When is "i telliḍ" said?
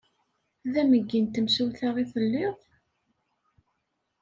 2.03-2.57